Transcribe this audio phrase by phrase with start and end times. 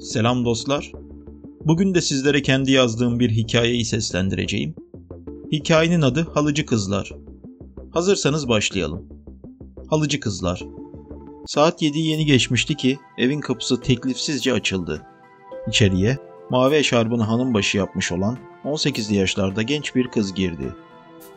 [0.00, 0.92] Selam dostlar.
[1.64, 4.74] Bugün de sizlere kendi yazdığım bir hikayeyi seslendireceğim.
[5.52, 7.12] Hikayenin adı Halıcı Kızlar.
[7.90, 9.08] Hazırsanız başlayalım.
[9.90, 10.64] Halıcı Kızlar.
[11.46, 15.02] Saat 7'yi yeni geçmişti ki evin kapısı teklifsizce açıldı.
[15.68, 16.18] İçeriye
[16.50, 20.74] mavi eşarbını hanım başı yapmış olan 18'li yaşlarda genç bir kız girdi.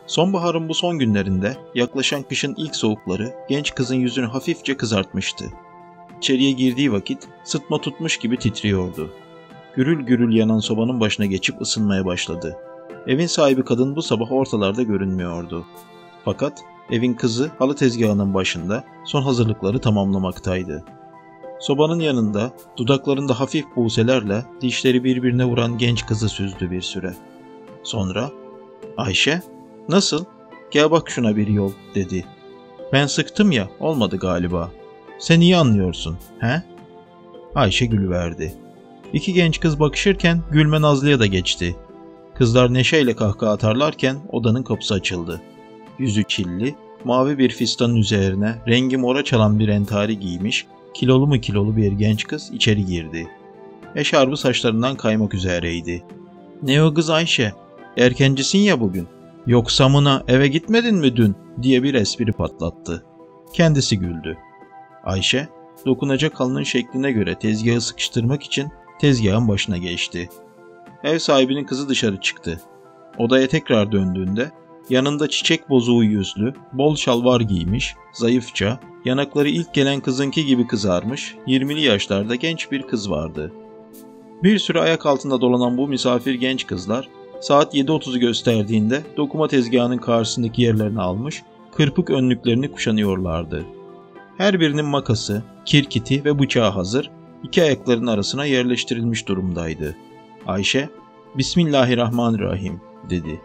[0.06, 5.44] Sonbaharın bu son günlerinde yaklaşan kışın ilk soğukları genç kızın yüzünü hafifçe kızartmıştı.
[6.20, 9.10] İçeriye girdiği vakit sıtma tutmuş gibi titriyordu.
[9.76, 12.56] Gürül gürül yanan sobanın başına geçip ısınmaya başladı.
[13.06, 15.64] Evin sahibi kadın bu sabah ortalarda görünmüyordu.
[16.24, 20.84] Fakat evin kızı halı tezgahının başında son hazırlıkları tamamlamaktaydı.
[21.60, 27.14] Sobanın yanında dudaklarında hafif buğselerle dişleri birbirine vuran genç kızı süzdü bir süre.
[27.82, 28.30] Sonra
[28.96, 29.42] Ayşe
[29.88, 30.24] nasıl
[30.70, 32.24] gel bak şuna bir yol dedi.
[32.92, 34.70] Ben sıktım ya olmadı galiba.
[35.20, 36.62] Sen iyi anlıyorsun he?
[37.54, 38.54] Ayşe gülüverdi.
[39.12, 41.76] İki genç kız bakışırken gülme Nazlı'ya da geçti.
[42.34, 45.40] Kızlar neşeyle kahkaha atarlarken odanın kapısı açıldı.
[45.98, 51.76] Yüzü çilli, mavi bir fistanın üzerine rengi mora çalan bir entari giymiş, kilolu mu kilolu
[51.76, 53.28] bir genç kız içeri girdi.
[53.94, 56.02] Eşarbı saçlarından kaymak üzereydi.
[56.62, 57.52] Ne o kız Ayşe?
[57.96, 59.08] Erkencisin ya bugün.
[59.46, 61.34] Yoksa mına eve gitmedin mi dün?
[61.62, 63.04] diye bir espri patlattı.
[63.52, 64.38] Kendisi güldü.
[65.04, 65.48] Ayşe,
[65.86, 68.68] dokunacak halının şekline göre tezgahı sıkıştırmak için
[69.00, 70.28] tezgahın başına geçti.
[71.04, 72.60] Ev sahibinin kızı dışarı çıktı.
[73.18, 74.50] Odaya tekrar döndüğünde
[74.90, 81.80] yanında çiçek bozuğu yüzlü, bol şalvar giymiş, zayıfça, yanakları ilk gelen kızınki gibi kızarmış, 20'li
[81.80, 83.52] yaşlarda genç bir kız vardı.
[84.42, 87.08] Bir süre ayak altında dolanan bu misafir genç kızlar
[87.40, 91.42] saat 7.30'u gösterdiğinde dokuma tezgahının karşısındaki yerlerini almış,
[91.72, 93.64] kırpık önlüklerini kuşanıyorlardı.
[94.40, 97.10] Her birinin makası, kirkiti ve bıçağı hazır,
[97.42, 99.96] iki ayaklarının arasına yerleştirilmiş durumdaydı.
[100.46, 100.88] Ayşe,
[101.38, 102.80] Bismillahirrahmanirrahim
[103.10, 103.40] dedi.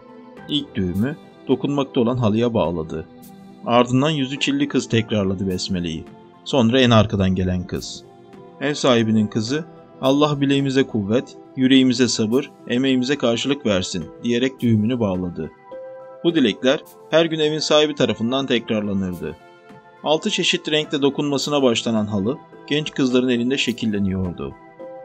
[0.48, 1.16] İlk düğümü
[1.48, 3.06] dokunmakta olan halıya bağladı.
[3.66, 6.04] Ardından yüzü çilli kız tekrarladı besmeleyi.
[6.44, 8.04] Sonra en arkadan gelen kız.
[8.60, 9.64] Ev sahibinin kızı,
[10.00, 15.50] Allah bileğimize kuvvet, yüreğimize sabır, emeğimize karşılık versin diyerek düğümünü bağladı.
[16.24, 16.80] Bu dilekler
[17.10, 19.36] her gün evin sahibi tarafından tekrarlanırdı.
[20.06, 24.54] Altı çeşit renkte dokunmasına başlanan halı genç kızların elinde şekilleniyordu.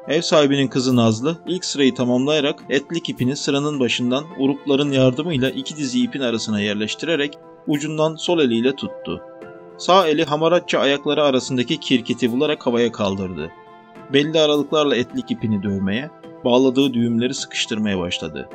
[0.07, 6.03] Ev sahibinin kızı Nazlı ilk sırayı tamamlayarak etlik ipini sıranın başından urupların yardımıyla iki dizi
[6.03, 9.21] ipin arasına yerleştirerek ucundan sol eliyle tuttu.
[9.77, 13.51] Sağ eli hamaratça ayakları arasındaki kirkiti bularak havaya kaldırdı.
[14.13, 16.09] Belli aralıklarla etlik ipini dövmeye,
[16.45, 18.49] bağladığı düğümleri sıkıştırmaya başladı.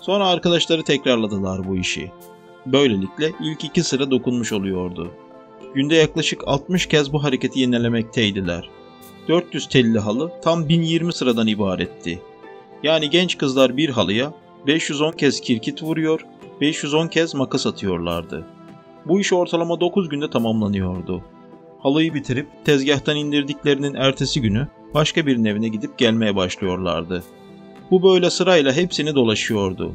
[0.00, 2.12] Sonra arkadaşları tekrarladılar bu işi.
[2.66, 5.12] Böylelikle ilk iki sıra dokunmuş oluyordu.
[5.76, 8.68] Günde yaklaşık 60 kez bu hareketi yenilemekteydiler.
[9.28, 12.22] 400 telli halı tam 1020 sıradan ibaretti.
[12.82, 14.32] Yani genç kızlar bir halıya
[14.66, 16.20] 510 kez kirkit vuruyor,
[16.60, 18.46] 510 kez makas atıyorlardı.
[19.06, 21.22] Bu iş ortalama 9 günde tamamlanıyordu.
[21.78, 27.22] Halıyı bitirip tezgahtan indirdiklerinin ertesi günü başka birinin evine gidip gelmeye başlıyorlardı.
[27.90, 29.92] Bu böyle sırayla hepsini dolaşıyordu.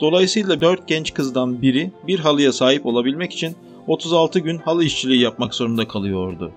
[0.00, 5.54] Dolayısıyla 4 genç kızdan biri bir halıya sahip olabilmek için 36 gün halı işçiliği yapmak
[5.54, 6.52] zorunda kalıyordu.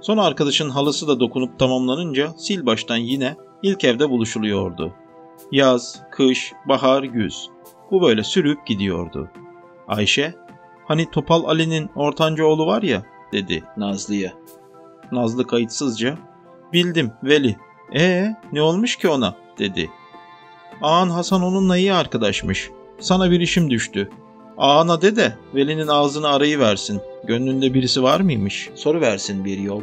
[0.00, 4.92] Son arkadaşın halısı da dokunup tamamlanınca sil baştan yine ilk evde buluşuluyordu.
[5.52, 7.50] Yaz, kış, bahar, güz.
[7.90, 9.30] Bu böyle sürüp gidiyordu.
[9.88, 10.34] Ayşe,
[10.84, 13.02] hani Topal Ali'nin ortanca oğlu var ya,
[13.32, 14.32] dedi Nazlı'ya.
[15.12, 16.18] Nazlı kayıtsızca,
[16.72, 17.56] bildim Veli.
[17.94, 19.90] Ee, ne olmuş ki ona, dedi.
[20.82, 22.70] Ağan Hasan onunla iyi arkadaşmış.
[22.98, 24.10] Sana bir işim düştü.
[24.58, 27.00] Ağana de de Veli'nin ağzını arayı versin.
[27.24, 28.70] Gönlünde birisi var mıymış?
[28.74, 29.82] Soru versin bir yol.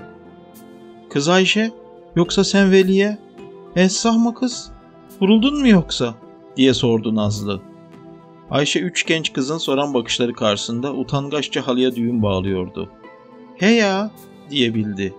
[1.10, 1.72] Kız Ayşe,
[2.16, 3.18] yoksa sen Veli'ye?
[3.76, 4.72] Essah mı kız?
[5.22, 6.14] Vuruldun mu yoksa?
[6.58, 7.62] diye sordu Nazlı.
[8.52, 12.90] Ayşe üç genç kızın soran bakışları karşısında utangaçça halıya düğüm bağlıyordu.
[13.58, 14.12] He ya
[14.50, 15.14] diyebildi.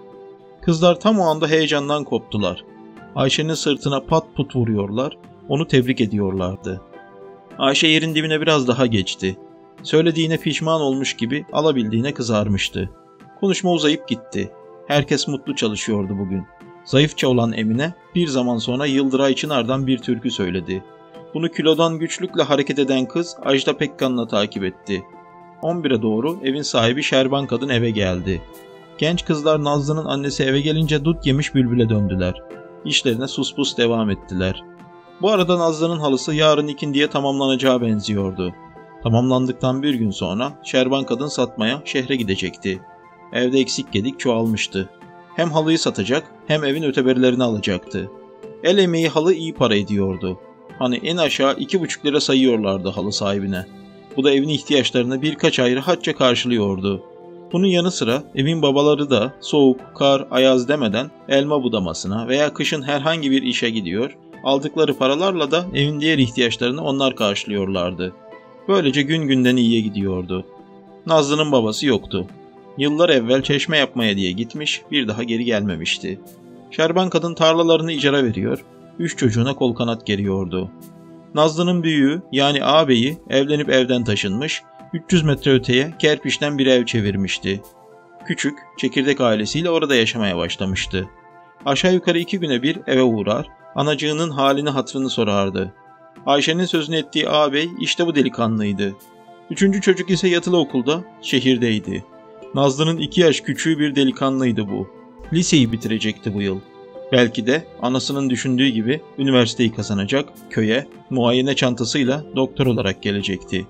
[0.62, 2.64] Kızlar tam o anda heyecandan koptular.
[3.14, 6.80] Ayşe'nin sırtına pat put vuruyorlar, onu tebrik ediyorlardı.
[7.58, 9.36] Ayşe yerin dibine biraz daha geçti.
[9.82, 12.90] Söylediğine pişman olmuş gibi alabildiğine kızarmıştı.
[13.40, 14.50] Konuşma uzayıp gitti.
[14.88, 16.46] Herkes mutlu çalışıyordu bugün.
[16.84, 20.84] Zayıfça olan Emine bir zaman sonra Yıldıray Çınar'dan bir türkü söyledi.
[21.34, 25.02] Bunu kilodan güçlükle hareket eden kız Ajda Pekkan'la takip etti.
[25.62, 28.42] 11'e doğru evin sahibi Şerban kadın eve geldi.
[28.98, 32.34] Genç kızlar Nazlı'nın annesi eve gelince dut yemiş bülbüle döndüler.
[32.84, 34.64] İşlerine sus pus devam ettiler.
[35.22, 38.54] Bu arada Nazlı'nın halısı yarın ikindiye tamamlanacağı benziyordu.
[39.02, 42.80] Tamamlandıktan bir gün sonra Şerban kadın satmaya şehre gidecekti.
[43.32, 44.88] Evde eksik gedik çoğalmıştı.
[45.36, 48.10] Hem halıyı satacak hem evin öteberilerini alacaktı.
[48.62, 50.38] El emeği halı iyi para ediyordu.
[50.78, 53.66] Hani en aşağı iki buçuk lira sayıyorlardı halı sahibine.
[54.16, 57.02] Bu da evin ihtiyaçlarını birkaç ay rahatça karşılıyordu.
[57.52, 63.30] Bunun yanı sıra evin babaları da soğuk, kar, ayaz demeden elma budamasına veya kışın herhangi
[63.30, 68.12] bir işe gidiyor, aldıkları paralarla da evin diğer ihtiyaçlarını onlar karşılıyorlardı.
[68.68, 70.46] Böylece gün günden iyiye gidiyordu.
[71.06, 72.26] Nazlı'nın babası yoktu.
[72.78, 76.20] Yıllar evvel çeşme yapmaya diye gitmiş, bir daha geri gelmemişti.
[76.70, 78.64] Şerban kadın tarlalarını icara veriyor,
[78.98, 80.70] üç çocuğuna kol kanat geriyordu.
[81.34, 87.60] Nazlı'nın büyüğü yani ağabeyi evlenip evden taşınmış, 300 metre öteye kerpiçten bir ev çevirmişti.
[88.26, 91.08] Küçük, çekirdek ailesiyle orada yaşamaya başlamıştı.
[91.66, 95.72] Aşağı yukarı iki güne bir eve uğrar, anacığının halini hatrını sorardı.
[96.26, 98.94] Ayşe'nin sözünü ettiği ağabey işte bu delikanlıydı.
[99.50, 102.04] Üçüncü çocuk ise yatılı okulda, şehirdeydi.
[102.54, 104.88] Nazlı'nın iki yaş küçüğü bir delikanlıydı bu.
[105.32, 106.60] Liseyi bitirecekti bu yıl.
[107.12, 113.66] Belki de anasının düşündüğü gibi üniversiteyi kazanacak, köye, muayene çantasıyla doktor olarak gelecekti.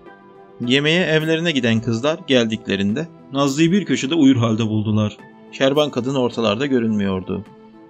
[0.66, 5.16] Yemeğe evlerine giden kızlar geldiklerinde Nazlı'yı bir köşede uyur halde buldular.
[5.52, 7.44] Şerban kadın ortalarda görünmüyordu.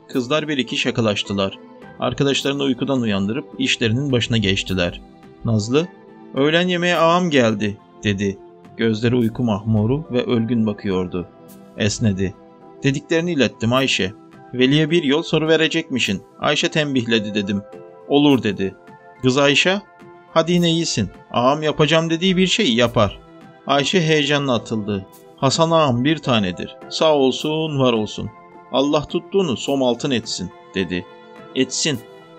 [0.08, 1.58] Kızlar bir iki şakalaştılar.
[2.00, 5.00] Arkadaşlarını uykudan uyandırıp işlerinin başına geçtiler.
[5.44, 5.88] Nazlı,
[6.34, 8.38] öğlen yemeğe ağam geldi dedi.
[8.76, 11.28] Gözleri uyku mahmuru ve ölgün bakıyordu.
[11.78, 12.34] Esnedi.
[12.82, 14.12] Dediklerini ilettim Ayşe.
[14.54, 16.22] Veli'ye bir yol soru verecekmişin.
[16.38, 17.62] Ayşe tembihledi dedim.
[18.08, 18.74] Olur dedi.
[19.22, 19.80] Kız Ayşe,
[20.34, 21.10] hadi yine iyisin.
[21.32, 23.18] Ağam yapacağım dediği bir şeyi yapar.
[23.66, 25.06] Ayşe heyecanla atıldı.
[25.36, 26.76] Hasan ağam bir tanedir.
[26.90, 28.30] Sağ olsun var olsun.
[28.72, 31.06] Allah tuttuğunu som altın etsin dedi.
[31.54, 31.98] Etsin.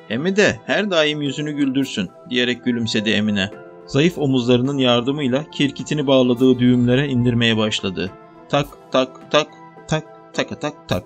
[0.09, 3.49] Emi de her daim yüzünü güldürsün diyerek gülümsedi Emine.
[3.85, 8.11] Zayıf omuzlarının yardımıyla kirkitini bağladığı düğümlere indirmeye başladı.
[8.49, 9.47] Tak tak tak
[9.87, 10.03] tak
[10.33, 11.03] tak tak tak.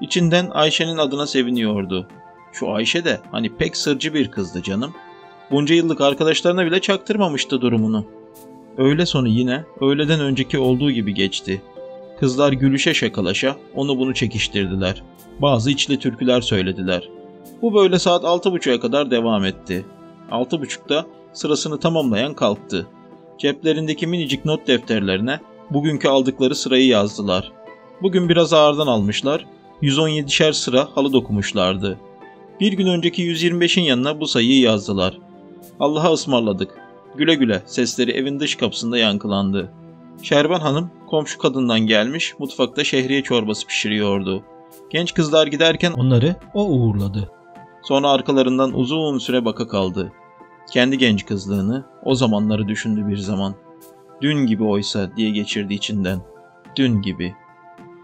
[0.00, 2.08] İçinden Ayşe'nin adına seviniyordu.
[2.52, 4.94] Şu Ayşe de hani pek sırcı bir kızdı canım.
[5.50, 8.06] Bunca yıllık arkadaşlarına bile çaktırmamıştı durumunu.
[8.78, 11.62] Öğle sonu yine öğleden önceki olduğu gibi geçti.
[12.20, 15.02] Kızlar gülüşe şakalaşa onu bunu çekiştirdiler.
[15.42, 17.08] Bazı içli türküler söylediler.
[17.62, 19.86] Bu böyle saat altı buçuğa kadar devam etti.
[20.30, 22.86] Altı buçukta sırasını tamamlayan kalktı.
[23.38, 25.40] Ceplerindeki minicik not defterlerine
[25.70, 27.52] bugünkü aldıkları sırayı yazdılar.
[28.02, 29.46] Bugün biraz ağırdan almışlar,
[29.82, 31.98] 117'şer sıra halı dokumuşlardı.
[32.60, 35.18] Bir gün önceki 125'in yanına bu sayıyı yazdılar.
[35.80, 36.78] Allah'a ısmarladık.
[37.16, 39.72] Güle güle sesleri evin dış kapısında yankılandı.
[40.22, 44.42] Şerban Hanım komşu kadından gelmiş mutfakta şehriye çorbası pişiriyordu.
[44.90, 47.35] Genç kızlar giderken onları o uğurladı.
[47.88, 50.12] Sonra arkalarından uzun süre baka kaldı.
[50.72, 53.54] Kendi genç kızlığını, o zamanları düşündü bir zaman.
[54.22, 56.18] Dün gibi oysa diye geçirdi içinden.
[56.76, 57.34] Dün gibi.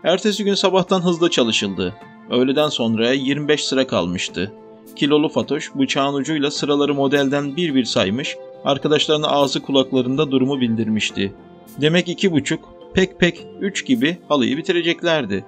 [0.04, 1.94] Ertesi gün sabahtan hızlı çalışıldı.
[2.30, 4.52] Öğleden sonraya 25 sıra kalmıştı.
[4.96, 11.34] Kilolu Fatoş bıçağın ucuyla sıraları modelden bir bir saymış, arkadaşlarına ağzı kulaklarında durumu bildirmişti.
[11.80, 15.44] Demek iki buçuk, pek pek üç gibi halıyı bitireceklerdi.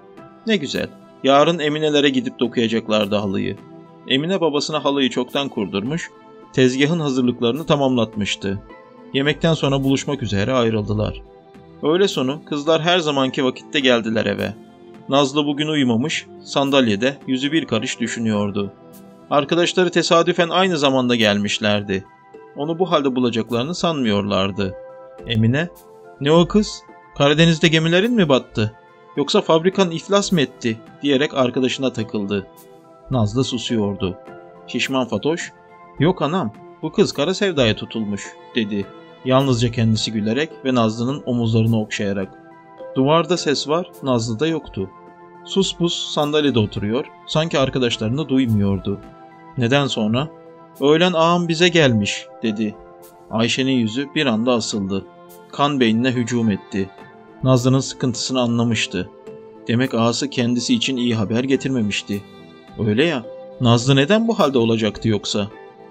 [0.47, 0.89] Ne güzel.
[1.25, 3.57] Yarın Emine'lere gidip dokuyacaklardı halıyı.
[4.09, 6.11] Emine babasına halıyı çoktan kurdurmuş,
[6.53, 8.63] tezgahın hazırlıklarını tamamlatmıştı.
[9.15, 11.23] Yemekten sonra buluşmak üzere ayrıldılar.
[11.83, 14.55] Öğle sonu kızlar her zamanki vakitte geldiler eve.
[15.09, 18.73] Nazlı bugün uyumamış, sandalyede yüzü bir karış düşünüyordu.
[19.31, 22.05] Arkadaşları tesadüfen aynı zamanda gelmişlerdi.
[22.57, 24.75] Onu bu halde bulacaklarını sanmıyorlardı.
[25.27, 25.69] Emine,
[26.21, 26.83] ''Ne o kız?
[27.19, 28.73] Karadeniz'de gemilerin mi battı?
[29.17, 32.47] Yoksa fabrikan iflas mı etti?'' diyerek arkadaşına takıldı.
[33.15, 34.19] Nazlı susuyordu.
[34.67, 35.53] Şişman Fatoş,
[35.99, 36.53] ''Yok anam,
[36.83, 38.87] bu kız kara sevdaya tutulmuş.'' dedi.
[39.25, 42.29] Yalnızca kendisi gülerek ve Nazlı'nın omuzlarını okşayarak.
[42.97, 44.91] Duvarda ses var, Nazlı'da yoktu.
[45.45, 49.01] Sus pus sandalyede oturuyor, sanki arkadaşlarını duymuyordu.
[49.59, 50.29] Neden sonra?
[50.81, 52.75] Öğlen ağam bize gelmiş, dedi.
[53.31, 55.05] Ayşe'nin yüzü bir anda asıldı.
[55.53, 56.91] Kan beynine hücum etti.
[57.43, 59.11] Nazlı'nın sıkıntısını anlamıştı.
[59.69, 62.23] Demek ağası kendisi için iyi haber getirmemişti.
[62.79, 63.23] Öyle ya,
[63.61, 65.49] Nazlı neden bu halde olacaktı yoksa?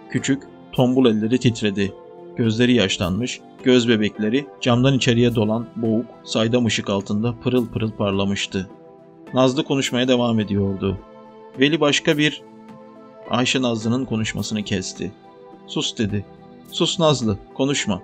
[0.10, 1.94] Küçük, tombul elleri titredi.
[2.36, 8.70] Gözleri yaşlanmış, göz bebekleri camdan içeriye dolan boğuk, saydam ışık altında pırıl pırıl parlamıştı.
[9.34, 10.98] Nazlı konuşmaya devam ediyordu.
[11.60, 12.42] Veli başka bir...
[13.30, 15.12] Ayşe Nazlı'nın konuşmasını kesti.
[15.68, 16.26] Sus dedi.
[16.72, 18.02] Sus Nazlı, konuşma.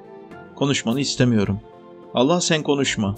[0.56, 1.60] Konuşmanı istemiyorum.
[2.14, 3.16] Allah sen konuşma.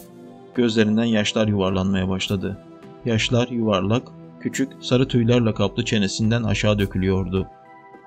[0.55, 2.57] Gözlerinden yaşlar yuvarlanmaya başladı.
[3.05, 4.03] Yaşlar yuvarlak,
[4.41, 7.47] küçük, sarı tüylerle kaplı çenesinden aşağı dökülüyordu.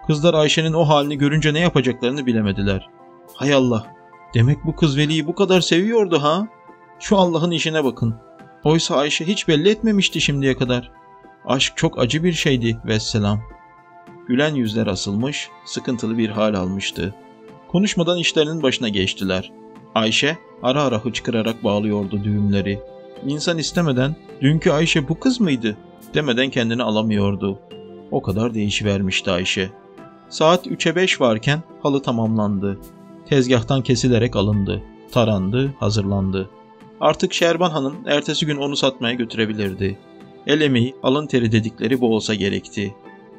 [0.07, 2.89] Kızlar Ayşe'nin o halini görünce ne yapacaklarını bilemediler.
[3.35, 3.87] Hay Allah,
[4.35, 6.49] demek bu kız Veli'yi bu kadar seviyordu ha?
[7.01, 8.15] Şu Allah'ın işine bakın.
[8.65, 10.91] Oysa Ayşe hiç belli etmemişti şimdiye kadar.
[11.47, 13.41] Aşk çok acı bir şeydi vesselam.
[14.29, 17.15] Gülen yüzler asılmış, sıkıntılı bir hal almıştı.
[17.69, 19.53] Konuşmadan işlerinin başına geçtiler.
[19.95, 22.81] Ayşe ara ara hıçkırarak bağlıyordu düğümleri.
[23.27, 25.77] İnsan istemeden dünkü Ayşe bu kız mıydı
[26.15, 27.59] demeden kendini alamıyordu.
[28.11, 29.71] O kadar değişivermişti Ayşe.
[30.29, 32.79] Saat 3'e 5 varken halı tamamlandı.
[33.27, 34.83] Tezgahtan kesilerek alındı.
[35.13, 36.51] Tarandı, hazırlandı.
[37.01, 39.99] Artık Şerban Hanım ertesi gün onu satmaya götürebilirdi.
[40.47, 42.95] El emeği, alın teri dedikleri bu olsa gerekti.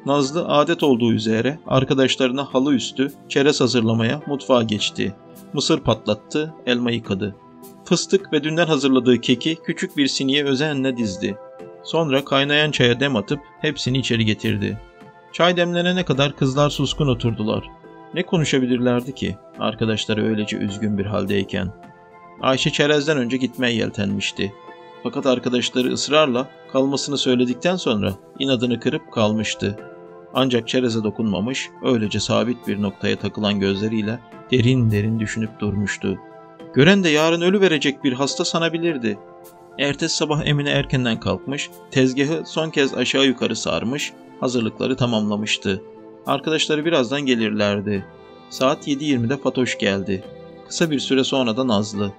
[0.06, 5.14] Nazlı adet olduğu üzere arkadaşlarına halı üstü çerez hazırlamaya mutfağa geçti.
[5.52, 7.36] Mısır patlattı, elma yıkadı.
[7.84, 11.36] Fıstık ve dünden hazırladığı keki küçük bir siniye özenle dizdi.
[11.86, 14.78] Sonra kaynayan çaya dem atıp hepsini içeri getirdi.
[15.32, 17.64] Çay demlenene kadar kızlar suskun oturdular.
[18.14, 21.72] Ne konuşabilirlerdi ki arkadaşları öylece üzgün bir haldeyken?
[22.40, 24.52] Ayşe çerezden önce gitmeye yeltenmişti.
[25.02, 29.78] Fakat arkadaşları ısrarla kalmasını söyledikten sonra inadını kırıp kalmıştı.
[30.34, 36.18] Ancak çereze dokunmamış, öylece sabit bir noktaya takılan gözleriyle derin derin düşünüp durmuştu.
[36.74, 39.18] Gören de yarın ölü verecek bir hasta sanabilirdi.
[39.78, 45.82] Ertesi sabah Emine erkenden kalkmış, tezgahı son kez aşağı yukarı sarmış, hazırlıkları tamamlamıştı.
[46.26, 48.04] Arkadaşları birazdan gelirlerdi.
[48.50, 50.24] Saat 7.20'de Fatoş geldi.
[50.68, 52.12] Kısa bir süre sonra da Nazlı.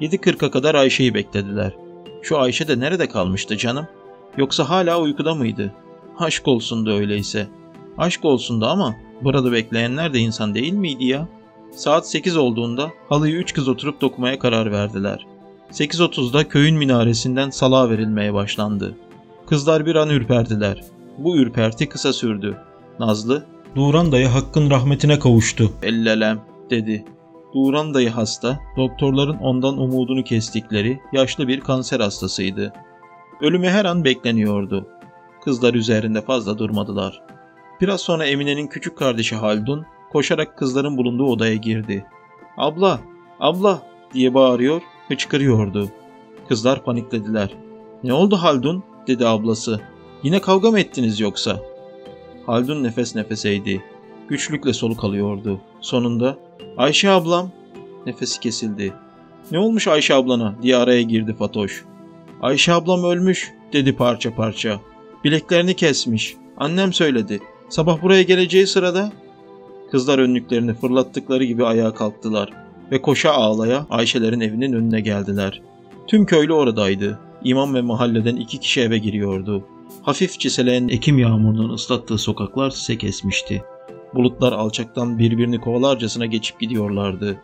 [0.00, 1.76] 7.40'a kadar Ayşe'yi beklediler.
[2.22, 3.86] Şu Ayşe de nerede kalmıştı canım?
[4.36, 5.74] Yoksa hala uykuda mıydı?
[6.18, 7.46] Aşk olsun da öyleyse.
[7.98, 11.28] Aşk olsun da ama burada bekleyenler de insan değil miydi ya?
[11.72, 15.26] Saat 8 olduğunda halıyı üç kız oturup dokumaya karar verdiler.
[15.72, 18.94] 8.30'da köyün minaresinden salağa verilmeye başlandı.
[19.46, 20.84] Kızlar bir an ürperdiler.
[21.18, 22.56] Bu ürperti kısa sürdü.
[22.98, 23.44] Nazlı,
[23.76, 25.72] Duran dayı hakkın rahmetine kavuştu.
[25.82, 26.40] Ellelem,
[26.70, 27.04] dedi.
[27.54, 32.72] Duran dayı hasta, doktorların ondan umudunu kestikleri yaşlı bir kanser hastasıydı.
[33.40, 34.88] Ölümü her an bekleniyordu.
[35.44, 37.22] Kızlar üzerinde fazla durmadılar.
[37.80, 42.06] Biraz sonra Emine'nin küçük kardeşi Haldun koşarak kızların bulunduğu odaya girdi.
[42.56, 43.00] "Abla,
[43.40, 43.82] abla!"
[44.14, 45.88] diye bağırıyor, hıçkırıyordu.
[46.48, 47.54] Kızlar paniklediler.
[48.04, 49.80] "Ne oldu Haldun?" dedi ablası.
[50.22, 51.60] "Yine kavga mı ettiniz yoksa?"
[52.46, 53.84] Haldun nefes nefeseydi.
[54.28, 55.60] Güçlükle soluk alıyordu.
[55.80, 56.38] Sonunda
[56.76, 57.50] "Ayşe ablam!"
[58.06, 58.92] Nefesi kesildi.
[59.50, 61.84] "Ne olmuş Ayşe ablana?" diye araya girdi Fatoş.
[62.42, 64.80] "Ayşe ablam ölmüş." dedi parça parça.
[65.24, 66.36] Bileklerini kesmiş.
[66.56, 67.40] Annem söyledi.
[67.68, 69.12] Sabah buraya geleceği sırada
[69.90, 72.63] kızlar önlüklerini fırlattıkları gibi ayağa kalktılar
[72.94, 75.62] ve koşa ağlaya Ayşelerin evinin önüne geldiler.
[76.06, 77.18] Tüm köylü oradaydı.
[77.44, 79.64] İmam ve mahalleden iki kişi eve giriyordu.
[80.02, 83.62] Hafif çiseleyen Ekim yağmurunun ıslattığı sokaklar sise kesmişti.
[84.14, 87.36] Bulutlar alçaktan birbirini kovalarcasına geçip gidiyorlardı.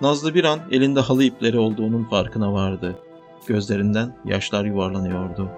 [0.00, 2.98] Nazlı bir an elinde halı ipleri olduğunun farkına vardı.
[3.46, 5.48] Gözlerinden yaşlar yuvarlanıyordu.